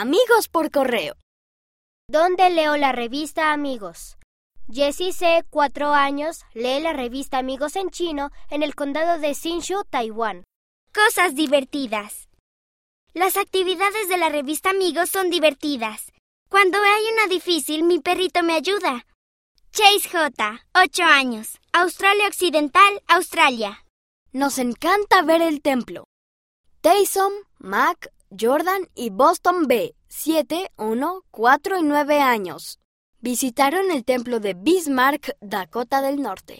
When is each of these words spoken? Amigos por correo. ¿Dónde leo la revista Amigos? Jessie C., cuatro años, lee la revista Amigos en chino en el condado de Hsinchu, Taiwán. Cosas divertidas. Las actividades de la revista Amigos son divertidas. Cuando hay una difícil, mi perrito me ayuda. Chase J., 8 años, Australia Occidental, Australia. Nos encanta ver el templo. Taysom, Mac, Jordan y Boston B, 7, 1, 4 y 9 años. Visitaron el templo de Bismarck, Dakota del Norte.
Amigos 0.00 0.46
por 0.46 0.70
correo. 0.70 1.16
¿Dónde 2.08 2.50
leo 2.50 2.76
la 2.76 2.92
revista 2.92 3.52
Amigos? 3.52 4.16
Jessie 4.72 5.12
C., 5.12 5.44
cuatro 5.50 5.88
años, 5.88 6.44
lee 6.54 6.78
la 6.78 6.92
revista 6.92 7.38
Amigos 7.38 7.74
en 7.74 7.90
chino 7.90 8.30
en 8.48 8.62
el 8.62 8.76
condado 8.76 9.18
de 9.18 9.34
Hsinchu, 9.34 9.82
Taiwán. 9.90 10.44
Cosas 10.94 11.34
divertidas. 11.34 12.28
Las 13.12 13.36
actividades 13.36 14.08
de 14.08 14.18
la 14.18 14.28
revista 14.28 14.70
Amigos 14.70 15.10
son 15.10 15.30
divertidas. 15.30 16.12
Cuando 16.48 16.78
hay 16.78 17.12
una 17.14 17.26
difícil, 17.26 17.82
mi 17.82 17.98
perrito 17.98 18.44
me 18.44 18.52
ayuda. 18.52 19.04
Chase 19.72 20.08
J., 20.08 20.64
8 20.80 21.02
años, 21.02 21.58
Australia 21.72 22.28
Occidental, 22.28 23.02
Australia. 23.08 23.84
Nos 24.30 24.58
encanta 24.58 25.22
ver 25.22 25.42
el 25.42 25.60
templo. 25.60 26.04
Taysom, 26.82 27.32
Mac, 27.58 28.12
Jordan 28.30 28.82
y 28.94 29.08
Boston 29.08 29.66
B, 29.66 29.94
7, 30.08 30.70
1, 30.76 31.24
4 31.30 31.78
y 31.78 31.82
9 31.82 32.20
años. 32.20 32.78
Visitaron 33.20 33.90
el 33.90 34.04
templo 34.04 34.38
de 34.38 34.54
Bismarck, 34.54 35.36
Dakota 35.40 36.02
del 36.02 36.20
Norte. 36.20 36.56